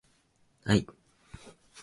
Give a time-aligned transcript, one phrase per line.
[0.65, 0.87] 愛